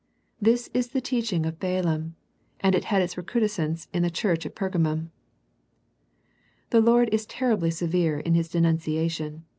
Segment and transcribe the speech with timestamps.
[0.41, 2.15] This is the teaching of Balaam,
[2.59, 5.11] and it had its recrudes cence in the church at Pergamum.
[6.71, 9.45] The Lord is terribly severe in His denuncia tion.